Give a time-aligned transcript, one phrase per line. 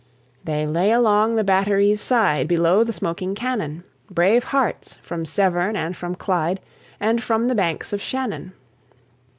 [0.43, 5.95] They lay along the battery's side, Below the smoking cannon: Brave hearts, from Severn and
[5.95, 6.59] from Clyde,
[6.99, 8.53] And from the banks of Shannon.